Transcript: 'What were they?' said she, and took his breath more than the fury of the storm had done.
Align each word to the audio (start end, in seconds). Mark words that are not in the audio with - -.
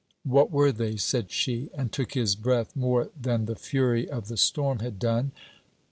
'What 0.23 0.49
were 0.49 0.71
they?' 0.71 0.95
said 0.95 1.29
she, 1.29 1.69
and 1.75 1.91
took 1.91 2.15
his 2.15 2.35
breath 2.35 2.75
more 2.75 3.11
than 3.15 3.45
the 3.45 3.55
fury 3.55 4.09
of 4.09 4.29
the 4.29 4.35
storm 4.37 4.79
had 4.79 4.97
done. 4.97 5.31